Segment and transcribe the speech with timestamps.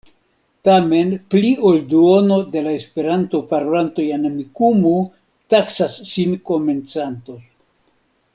[0.67, 4.95] Tamen pli ol duono de la Esperanto-parolantoj en Amikumu
[5.57, 7.39] taksas sin komencantoj.